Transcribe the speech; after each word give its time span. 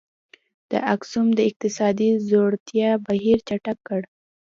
د 0.71 0.73
اکسوم 0.93 1.27
د 1.35 1.39
اقتصادي 1.49 2.09
ځوړتیا 2.27 2.89
بهیر 3.05 3.37
چټک 3.47 3.77
کړ. 3.87 4.01